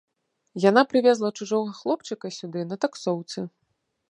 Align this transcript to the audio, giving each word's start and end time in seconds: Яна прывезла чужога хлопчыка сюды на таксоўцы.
Яна 0.69 0.83
прывезла 0.93 1.29
чужога 1.39 1.75
хлопчыка 1.83 2.35
сюды 2.39 2.59
на 2.71 2.75
таксоўцы. 2.89 3.39